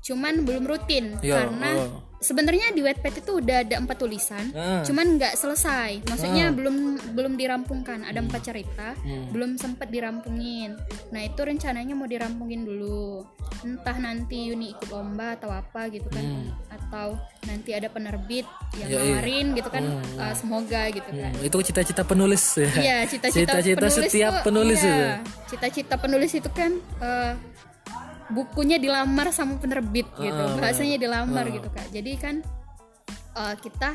cuman 0.00 0.42
belum 0.42 0.64
rutin 0.64 1.20
Ya, 1.20 1.44
karena 1.44 1.68
oh. 1.76 2.00
sebenarnya 2.18 2.72
di 2.72 2.80
Wattpad 2.80 3.20
itu 3.20 3.32
udah 3.36 3.56
ada 3.60 3.76
empat 3.76 3.96
tulisan, 3.96 4.48
Ah. 4.52 4.80
cuman 4.80 5.16
nggak 5.16 5.36
selesai. 5.36 6.04
Maksudnya 6.04 6.48
belum 6.50 6.76
belum 7.12 7.36
dirampungkan. 7.36 8.04
Ada 8.04 8.20
empat 8.20 8.40
cerita, 8.42 8.96
Hmm. 8.96 9.28
belum 9.28 9.56
sempat 9.56 9.88
dirampungin. 9.88 10.76
Nah 11.08 11.20
itu 11.20 11.36
rencananya 11.36 11.92
mau 11.92 12.04
dirampungin 12.04 12.64
dulu. 12.64 13.24
Entah 13.60 13.96
nanti 13.96 14.48
Yuni 14.48 14.72
ikut 14.72 14.88
lomba 14.88 15.36
atau 15.36 15.48
apa 15.48 15.88
gitu 15.88 16.08
kan, 16.08 16.24
atau 16.68 17.20
nanti 17.44 17.72
ada 17.72 17.88
penerbit 17.88 18.48
yang 18.74 18.88
Hmm. 18.88 18.96
Ya, 18.96 19.00
iya. 19.00 19.12
nawarin 19.16 19.46
gitu 19.52 19.68
kan. 19.68 19.84
Uh, 20.16 20.32
semoga 20.32 20.82
gitu 20.88 21.10
kan. 21.10 21.32
Hmm, 21.32 21.44
itu 21.44 21.56
cita-cita 21.62 22.02
penulis 22.02 22.44
ya. 22.56 22.70
Iya, 22.72 22.98
cita-cita 23.04 23.60
Cita-cita 23.60 23.76
penulis 23.78 23.96
setiap 24.08 24.32
tuh, 24.32 24.44
penulis 24.46 24.80
iya. 24.80 24.88
itu. 24.88 25.04
Cita-cita 25.50 25.94
penulis 25.96 26.32
itu 26.32 26.48
kan 26.48 26.72
eh, 27.00 27.32
bukunya 28.30 28.78
dilamar 28.78 29.30
sama 29.30 29.58
penerbit 29.58 30.06
gitu. 30.16 30.42
Ah, 30.42 30.56
Bahasanya 30.58 30.96
dilamar 30.96 31.46
gitu, 31.50 31.68
Kak. 31.68 31.90
Jadi 31.90 32.12
kan 32.16 32.34
eh, 33.36 33.54
kita 33.58 33.94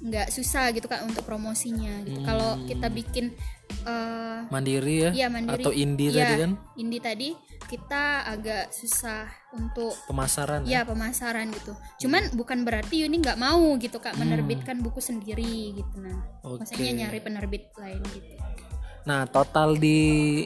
nggak 0.00 0.32
susah 0.32 0.72
gitu 0.72 0.88
Kak 0.88 1.04
untuk 1.04 1.28
promosinya 1.28 2.00
gitu. 2.04 2.24
Kalau 2.24 2.56
kita 2.64 2.88
bikin 2.88 3.36
eh 3.84 4.38
Mandiri 4.48 5.08
ya. 5.08 5.10
ya 5.12 5.28
mandiri 5.28 5.60
Atau 5.62 5.72
indie 5.72 6.08
Iya, 6.10 6.24
tadi 6.24 6.34
kan 6.40 6.50
indie 6.74 7.00
tadi 7.00 7.28
kita 7.68 8.26
agak 8.26 8.74
susah 8.74 9.28
untuk 9.54 9.94
pemasaran. 10.08 10.64
ya 10.66 10.82
pemasaran 10.82 11.52
gitu. 11.52 11.76
Cuman 12.00 12.32
bukan 12.34 12.64
berarti 12.64 13.04
Yuni 13.04 13.20
nggak 13.20 13.38
mau 13.38 13.76
gitu 13.76 14.00
Kak 14.00 14.16
menerbitkan 14.16 14.80
buku 14.80 14.98
sendiri 14.98 15.76
gitu 15.76 15.96
nah. 16.00 16.16
Hmm. 16.40 16.56
Oke. 16.56 16.64
Maksudnya 16.64 16.92
nyari 17.04 17.20
penerbit 17.20 17.68
lain 17.76 18.00
gitu. 18.10 18.34
Nah, 19.00 19.24
total 19.24 19.76
di 19.76 20.44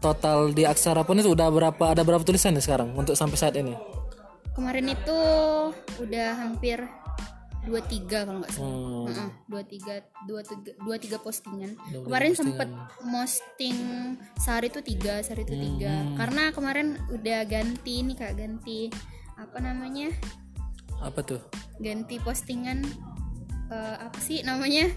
total 0.00 0.56
di 0.56 0.64
Aksara 0.64 1.04
pun 1.04 1.20
itu 1.20 1.30
udah 1.30 1.48
berapa 1.52 1.84
ada 1.92 2.02
berapa 2.02 2.24
tulisan 2.24 2.56
nih 2.56 2.64
sekarang 2.64 2.96
untuk 2.96 3.14
sampai 3.14 3.36
saat 3.36 3.54
ini? 3.56 3.76
Kemarin 4.56 4.92
itu 4.92 5.18
udah 6.00 6.28
hampir 6.40 6.82
dua 7.60 7.84
tiga 7.84 8.24
kalau 8.24 8.40
nggak 8.40 8.52
salah. 8.56 9.12
Hmm. 9.12 9.30
Dua 9.46 9.62
tiga 9.68 10.00
dua 10.24 10.40
tiga 10.40 10.72
dua 10.80 10.96
tiga 10.96 11.16
postingan. 11.20 11.76
Kemarin 11.92 12.32
sempet 12.32 12.68
posting 13.04 13.78
sehari 14.40 14.72
itu 14.72 14.80
tiga 14.80 15.20
sehari 15.20 15.44
itu 15.44 15.54
tiga. 15.54 15.92
Hmm. 15.92 16.16
Karena 16.16 16.42
kemarin 16.50 16.96
udah 17.12 17.44
ganti 17.44 18.00
ini 18.00 18.16
kak 18.16 18.40
ganti 18.40 18.88
apa 19.40 19.56
namanya 19.60 20.12
Apa 21.00 21.24
tuh? 21.24 21.40
ganti 21.80 22.20
postingan 22.20 22.84
eh, 23.72 23.96
apa 23.96 24.18
sih 24.20 24.44
namanya 24.44 24.92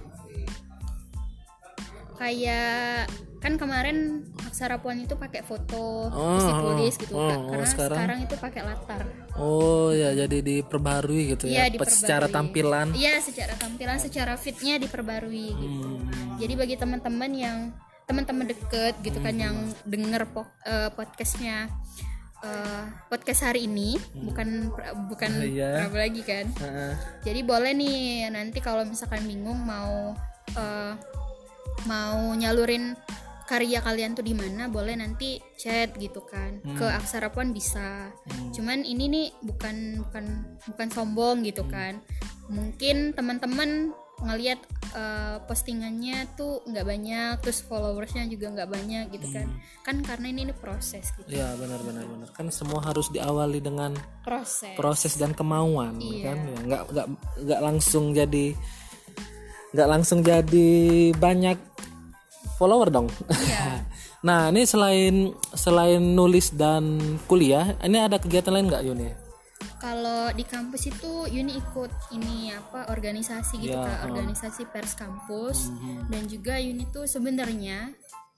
kayak 2.20 3.08
kan 3.40 3.56
kemarin 3.56 4.28
aksara 4.54 4.78
puan 4.78 5.02
itu 5.02 5.18
pakai 5.18 5.42
foto 5.42 6.08
terus 6.08 6.22
Oh, 6.38 6.46
ditulis 6.46 6.94
gitu 6.96 7.12
oh, 7.12 7.26
Kak. 7.26 7.34
oh, 7.34 7.42
karena 7.50 7.66
sekarang? 7.66 7.98
sekarang? 7.98 8.20
itu 8.22 8.36
pakai 8.38 8.62
latar 8.62 9.02
Oh 9.34 9.90
ya, 9.90 10.14
jadi 10.14 10.38
diperbarui 10.40 11.34
gitu 11.34 11.50
ya. 11.50 11.66
Iya, 11.66 11.74
Pe- 11.74 11.90
Secara 11.90 12.30
diperbarui. 12.30 12.38
tampilan. 12.54 12.88
Iya, 12.94 13.18
secara 13.18 13.54
tampilan, 13.56 13.98
secara 13.98 14.34
fitnya 14.36 14.78
diperbarui 14.78 15.48
gitu. 15.52 15.90
Hmm. 15.98 16.38
Jadi 16.38 16.54
bagi 16.54 16.76
teman-teman 16.76 17.32
yang 17.34 17.58
teman-teman 18.06 18.46
deket 18.46 18.94
gitu 19.02 19.18
kan 19.18 19.34
Hmm. 19.34 19.42
yang 19.42 19.56
denger 19.84 20.30
po- 20.30 20.46
eh, 20.62 20.94
podcastnya 20.94 21.66
eh, 22.40 22.84
podcast 23.08 23.42
hari 23.44 23.66
ini, 23.66 23.96
bukan 24.14 24.70
bukan 25.08 25.32
Iya. 25.42 25.88
apa 25.88 25.98
lagi 25.98 26.22
kan. 26.22 26.46
Heeh. 26.54 26.94
Jadi 27.24 27.40
boleh 27.42 27.72
nih 27.72 28.00
nanti 28.30 28.60
kalau 28.60 28.84
misalkan 28.84 29.24
bingung 29.24 29.58
mau 29.58 30.14
eh, 30.54 30.94
mau 31.84 32.20
nyalurin 32.32 32.94
karya 33.44 33.80
kalian 33.80 34.14
tuh 34.14 34.24
di 34.24 34.32
mana 34.32 34.68
boleh 34.68 34.96
nanti 34.96 35.38
chat 35.56 35.92
gitu 35.96 36.24
kan 36.24 36.64
ke 36.64 36.86
Aksara 36.86 37.28
Pon 37.28 37.52
bisa. 37.52 38.10
Cuman 38.52 38.82
ini 38.82 39.06
nih 39.06 39.28
bukan 39.44 40.00
bukan 40.02 40.26
bukan 40.66 40.88
sombong 40.90 41.44
gitu 41.44 41.64
kan. 41.68 42.00
Mungkin 42.48 43.12
teman-teman 43.12 43.92
ngelihat 44.24 44.60
eh, 44.94 45.38
postingannya 45.44 46.38
tuh 46.38 46.64
nggak 46.64 46.86
banyak, 46.86 47.34
terus 47.42 47.60
followersnya 47.60 48.24
juga 48.26 48.54
nggak 48.54 48.70
banyak 48.70 49.06
gitu 49.12 49.28
kan. 49.30 49.48
Kan 49.82 49.96
karena 50.02 50.32
ini, 50.32 50.48
ini 50.48 50.54
proses 50.56 51.12
gitu. 51.14 51.28
Ya 51.28 51.52
benar 51.58 51.82
benar 51.82 52.06
benar. 52.06 52.30
Kan 52.32 52.48
semua 52.48 52.80
harus 52.80 53.10
diawali 53.10 53.60
dengan 53.60 53.92
Proses. 54.24 54.72
proses 54.76 55.18
dan 55.18 55.34
kemauan 55.34 56.00
Iya. 56.00 56.32
kan 56.32 56.38
ya 56.40 56.60
nggak 56.64 56.84
nggak 56.90 57.08
nggak 57.44 57.60
langsung 57.60 58.16
jadi 58.16 58.56
nggak 59.74 59.90
langsung 59.90 60.20
jadi 60.22 60.70
banyak 61.14 61.58
follower 62.63 62.88
dong 62.88 63.08
Iya. 63.27 63.84
nah 64.27 64.48
ini 64.48 64.63
selain 64.63 65.15
selain 65.53 66.00
nulis 66.00 66.55
dan 66.55 66.96
kuliah 67.25 67.75
ini 67.79 68.00
ada 68.00 68.15
kegiatan 68.15 68.50
lain 68.50 68.72
nggak 68.72 68.86
Yuni 68.86 69.10
Kalau 69.79 70.32
di 70.32 70.43
kampus 70.43 70.88
itu 70.88 71.27
Yuni 71.27 71.55
ikut 71.55 71.91
ini 72.12 72.51
apa 72.51 72.88
organisasi 72.88 73.60
gitu 73.60 73.72
Ya, 73.74 73.84
kak, 73.84 74.00
oh. 74.00 74.03
organisasi 74.10 74.63
pers 74.65 74.93
kampus 74.93 75.67
dan 76.08 76.24
juga 76.25 76.55
Yuni 76.55 76.88
tuh 76.88 77.03
sebenarnya 77.03 77.91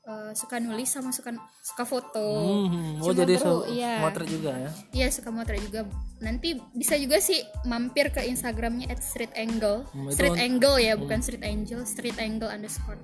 eh, 0.03 0.31
suka 0.33 0.57
nulis 0.57 0.85
sama 0.87 1.09
suka 1.09 1.33
suka 1.59 1.81
foto. 1.83 2.25
Hmm, 2.65 2.97
oh 2.97 3.09
Cuma 3.09 3.17
jadi 3.19 3.33
perlu- 3.35 3.61
so, 3.61 3.69
iya. 3.69 3.93
motret 3.99 4.25
juga 4.27 4.51
ya 4.55 4.69
Iya 4.91 5.07
suka 5.09 5.29
motret 5.29 5.61
juga. 5.61 5.85
Nanti 6.17 6.49
bisa 6.71 6.93
juga 6.95 7.17
sih 7.17 7.37
mampir 7.63 8.09
ke 8.09 8.21
Instagramnya 8.23 8.85
at 8.87 9.01
street 9.01 9.33
angle, 9.33 9.85
Hmm, 9.87 10.09
street 10.09 10.37
angle 10.39 10.77
ya 10.77 10.93
bukan 10.93 11.19
street 11.19 11.41
angel, 11.41 11.81
street 11.83 12.17
angle 12.17 12.49
underscore. 12.49 13.01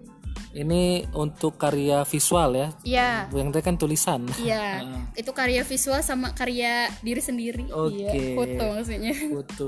Ini 0.51 1.07
untuk 1.15 1.55
karya 1.55 2.03
visual 2.03 2.51
ya 2.55 2.67
Iya. 2.83 3.09
yang 3.31 3.49
tadi 3.55 3.63
kan 3.63 3.79
tulisan 3.79 4.27
Iya, 4.35 4.83
itu 5.21 5.31
karya 5.31 5.63
visual 5.63 6.03
sama 6.03 6.35
karya 6.35 6.91
diri 6.99 7.21
sendiri. 7.23 7.65
Iya, 7.71 8.11
Oke. 8.11 8.21
foto 8.35 8.65
maksudnya. 8.75 9.13
Foto. 9.35 9.67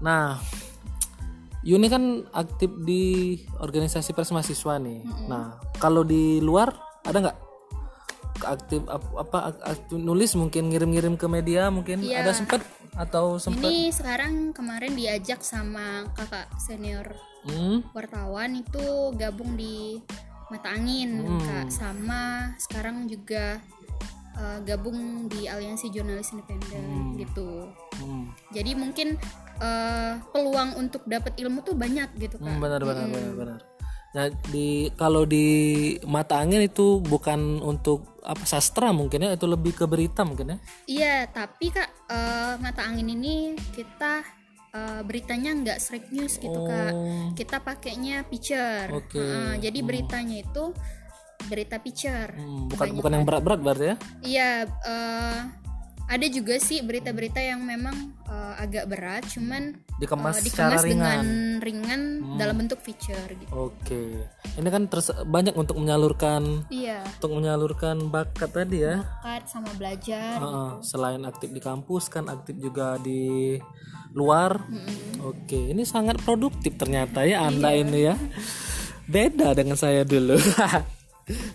Nah, 0.00 0.40
Yuni 1.64 1.88
kan 1.88 2.28
aktif 2.36 2.68
di 2.84 3.40
organisasi 3.56 4.12
pers 4.12 4.28
mahasiswa 4.28 4.76
nih. 4.76 5.00
Nah, 5.32 5.56
kalau 5.80 6.04
di 6.04 6.36
luar 6.44 6.76
ada 7.08 7.24
nggak 7.24 7.38
aktif 8.42 8.82
ap- 8.86 9.14
apa 9.14 9.38
ak- 9.48 9.62
aktif 9.64 9.96
nulis 9.96 10.34
mungkin 10.34 10.66
ngirim-ngirim 10.66 11.14
ke 11.14 11.26
media 11.26 11.70
mungkin 11.70 12.02
Iya. 12.02 12.22
ada 12.22 12.32
sempet 12.32 12.60
atau 12.94 13.38
sempet? 13.38 13.62
Ini 13.62 13.90
sekarang 13.90 14.50
kemarin 14.50 14.92
diajak 14.92 15.40
sama 15.40 16.10
kakak 16.12 16.50
senior 16.58 17.14
Hmm, 17.44 17.84
wartawan 17.92 18.56
itu 18.56 18.80
gabung 19.14 19.52
di 19.52 20.00
Mata 20.48 20.72
Angin 20.72 21.20
kak 21.38 21.68
sama 21.68 22.52
sekarang 22.56 23.04
juga 23.04 23.60
eh, 24.32 24.58
gabung 24.64 25.28
di 25.28 25.44
Aliansi 25.44 25.92
Jurnalis 25.92 26.32
Independen 26.32 27.14
gitu. 27.14 27.68
hmm. 28.00 28.32
Jadi 28.50 28.72
mungkin 28.72 29.14
eh, 29.54 30.12
peluang 30.32 30.74
untuk 30.74 31.04
dapat 31.04 31.36
ilmu 31.36 31.62
tuh 31.62 31.76
banyak 31.76 32.10
gitu 32.16 32.36
kak 32.36 32.48
Hmm, 32.48 32.58
benar 32.58 32.80
benar 32.80 33.06
benar 33.06 33.32
benar. 33.36 33.60
Nah, 34.14 34.26
di 34.48 34.68
kalau 34.94 35.22
di 35.22 35.46
mata 36.04 36.38
angin 36.38 36.62
itu 36.62 36.98
bukan 36.98 37.58
untuk 37.58 38.13
apa 38.24 38.44
sastra 38.48 38.90
mungkin 38.90 39.28
ya, 39.28 39.36
itu 39.36 39.44
lebih 39.44 39.76
ke 39.76 39.84
berita 39.84 40.24
mungkin 40.24 40.56
ya. 40.56 40.58
Iya, 40.88 41.16
tapi 41.28 41.68
kak 41.68 41.90
eh, 42.08 42.54
mata 42.58 42.82
angin 42.88 43.12
ini 43.12 43.52
kita 43.76 44.24
eh, 44.72 45.00
beritanya 45.04 45.52
nggak 45.52 45.78
straight 45.78 46.08
news 46.08 46.40
gitu 46.40 46.60
kak. 46.64 46.92
Oh. 46.96 47.30
Kita 47.36 47.60
pakainya 47.60 48.24
picture. 48.24 48.88
Oke. 48.90 49.20
Heeh, 49.20 49.68
jadi 49.68 49.78
beritanya 49.84 50.40
itu 50.40 50.72
berita 51.44 51.76
picture. 51.76 52.32
Hmm, 52.32 52.72
bukan 52.72 52.86
bukan 52.96 53.12
yang 53.20 53.24
berat-berat 53.28 53.60
berarti 53.60 53.84
ya. 53.84 53.96
Iya, 54.24 54.50
eh, 54.66 55.40
ada 56.04 56.26
juga 56.28 56.60
sih 56.60 56.84
berita-berita 56.84 57.40
yang 57.40 57.64
memang 57.64 57.94
eh, 58.24 58.54
agak 58.60 58.84
berat, 58.86 59.24
cuman 59.28 59.78
Dikemas 59.96 60.42
eh, 60.42 60.50
secara 60.50 60.76
dikemas 60.76 60.84
ringan. 60.84 61.00
Hmm. 61.00 61.00
dengan 61.00 61.26
ringan 61.62 62.00
dalam 62.36 62.56
bentuk 62.60 62.82
feature 62.82 63.30
gitu. 63.30 63.50
Oke. 63.54 64.26
Ini 64.54 64.68
kan 64.68 64.86
terus 64.86 65.08
banyak 65.10 65.54
untuk 65.54 65.78
menyalurkan 65.78 66.66
Iya, 66.68 67.02
untuk 67.18 67.40
menyalurkan 67.40 68.10
bakat 68.10 68.50
tadi 68.52 68.82
ya. 68.82 69.02
bakat 69.22 69.48
sama 69.48 69.70
belajar. 69.74 70.38
Heeh, 70.38 70.70
selain 70.82 71.22
aktif 71.24 71.50
di 71.50 71.58
kampus 71.58 72.10
kan 72.10 72.28
aktif 72.28 72.58
juga 72.58 72.98
di 72.98 73.56
luar. 74.14 74.62
Oke, 75.24 75.72
ini 75.72 75.82
sangat 75.82 76.22
produktif 76.22 76.78
ternyata 76.78 77.26
ya 77.26 77.46
Anda 77.46 77.74
ini 77.74 78.06
ya. 78.06 78.14
Beda 79.04 79.52
dengan 79.52 79.74
saya 79.74 80.02
dulu. 80.02 80.38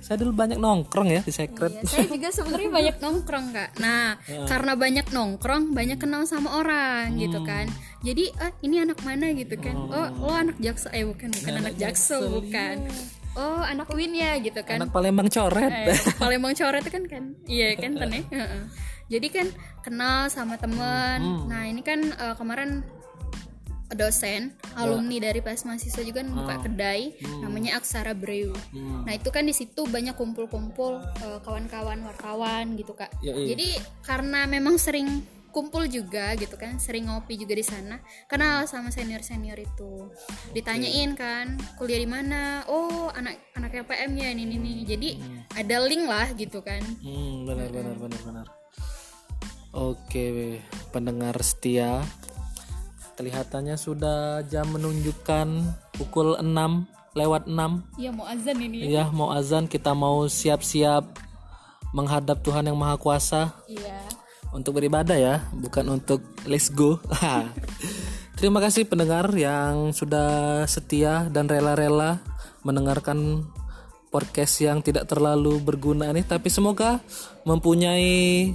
saya 0.02 0.18
dulu 0.26 0.34
banyak 0.34 0.58
nongkrong 0.58 1.10
ya 1.14 1.22
di 1.22 1.30
secret. 1.30 1.70
Iya, 1.70 1.86
saya 1.86 2.06
juga 2.10 2.30
sebenarnya 2.34 2.70
banyak 2.74 2.96
nongkrong 2.98 3.46
kak. 3.54 3.70
Nah, 3.78 4.18
karena 4.50 4.74
banyak 4.74 5.06
nongkrong, 5.14 5.64
banyak 5.78 5.98
kenal 6.02 6.26
sama 6.26 6.58
orang 6.58 7.14
gitu 7.22 7.46
kan. 7.46 7.70
Jadi, 8.02 8.34
ah 8.42 8.50
ini 8.66 8.82
anak 8.82 9.00
mana 9.06 9.30
gitu 9.38 9.56
kan? 9.62 9.76
Oh, 9.78 10.10
lo 10.26 10.34
anak 10.34 10.58
jaksa? 10.58 10.90
Eh 10.90 11.06
bukan, 11.06 11.30
bukan 11.30 11.54
anak 11.62 11.76
jaksel, 11.78 12.34
bukan. 12.34 12.90
Oh, 13.38 13.62
anak 13.62 13.94
Win 13.94 14.18
ya 14.18 14.42
gitu 14.42 14.58
kan. 14.66 14.82
Anak 14.82 14.90
Palembang 14.90 15.30
coret. 15.30 15.70
Eh, 15.70 15.94
Palembang 16.18 16.58
coret 16.58 16.84
kan 16.90 17.04
kan, 17.06 17.24
iya 17.46 17.78
kan 17.78 17.94
Tan, 17.94 18.10
ya? 18.10 18.24
Jadi 19.14 19.28
kan 19.30 19.48
kenal 19.86 20.30
sama 20.34 20.58
temen. 20.58 21.50
Nah 21.50 21.66
ini 21.66 21.82
kan 21.86 22.10
eh, 22.10 22.36
kemarin 22.38 22.86
dosen 23.98 24.54
alumni 24.78 25.18
dari 25.18 25.42
pas 25.42 25.58
mahasiswa 25.66 26.02
juga 26.06 26.22
kan 26.22 26.30
buka 26.30 26.56
kedai 26.70 27.18
namanya 27.42 27.82
Aksara 27.82 28.14
Brew. 28.14 28.54
Nah 29.06 29.14
itu 29.16 29.30
kan 29.34 29.46
di 29.46 29.54
situ 29.56 29.86
banyak 29.90 30.14
kumpul-kumpul 30.14 31.02
eh, 31.02 31.40
kawan-kawan 31.42 32.06
wartawan 32.06 32.78
gitu 32.78 32.94
kak. 32.94 33.10
Yoi. 33.26 33.50
Jadi 33.50 33.68
karena 34.06 34.46
memang 34.46 34.78
sering 34.78 35.26
kumpul 35.50 35.90
juga 35.90 36.38
gitu 36.38 36.56
kan, 36.62 36.78
sering 36.78 37.10
ngopi 37.10 37.34
juga 37.34 37.58
di 37.58 37.66
sana. 37.66 37.98
Kenal 38.30 38.70
sama 38.70 38.94
senior-senior 38.94 39.58
itu. 39.58 40.14
Ditanyain 40.54 41.18
kan 41.18 41.58
kuliah 41.76 41.98
di 41.98 42.10
mana? 42.10 42.64
Oh 42.70 43.10
anak 43.10 43.42
anak 43.58 43.74
LPM 43.74 44.14
ya 44.14 44.30
ini 44.30 44.46
ini. 44.46 44.86
Jadi 44.86 45.10
ada 45.58 45.82
link 45.82 46.06
lah 46.06 46.30
gitu 46.38 46.62
kan. 46.62 46.82
Hmm, 47.02 47.50
benar 47.50 47.70
benar 47.74 47.96
benar 47.98 48.22
benar. 48.22 48.48
Oke, 49.70 50.58
pendengar 50.90 51.38
setia. 51.46 52.02
Kelihatannya 53.20 53.76
sudah 53.76 54.48
jam 54.48 54.64
menunjukkan 54.72 55.48
pukul 56.00 56.40
6 56.40 56.48
lewat 57.20 57.52
6 57.52 58.00
Iya 58.00 58.16
mau 58.16 58.24
azan 58.24 58.58
ini. 58.64 58.78
Iya, 58.88 59.12
mau 59.12 59.36
azan 59.36 59.68
kita 59.68 59.92
mau 59.92 60.24
siap-siap 60.24 61.04
menghadap 61.92 62.40
Tuhan 62.40 62.72
yang 62.72 62.80
Maha 62.80 62.96
Kuasa 62.96 63.60
Iya. 63.68 64.08
untuk 64.56 64.80
beribadah 64.80 65.20
ya, 65.20 65.44
bukan 65.52 66.00
untuk 66.00 66.24
let's 66.48 66.72
go. 66.72 66.96
Terima 68.40 68.64
kasih 68.64 68.88
pendengar 68.88 69.28
yang 69.36 69.92
sudah 69.92 70.64
setia 70.64 71.28
dan 71.28 71.52
rela-rela 71.52 72.24
mendengarkan 72.64 73.44
podcast 74.16 74.64
yang 74.64 74.80
tidak 74.80 75.12
terlalu 75.12 75.60
berguna 75.60 76.08
ini, 76.08 76.24
tapi 76.24 76.48
semoga 76.48 77.04
mempunyai 77.44 78.48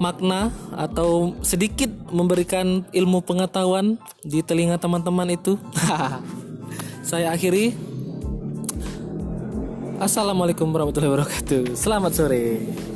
makna 0.00 0.48
atau 0.72 1.36
sedikit 1.44 1.92
memberikan 2.08 2.88
ilmu 2.90 3.20
pengetahuan 3.20 4.00
di 4.24 4.40
telinga 4.40 4.80
teman-teman 4.80 5.36
itu. 5.36 5.60
Saya 7.06 7.36
akhiri. 7.36 7.76
Assalamualaikum 10.00 10.72
warahmatullahi 10.72 11.12
wabarakatuh. 11.12 11.76
Selamat 11.76 12.16
sore. 12.16 12.89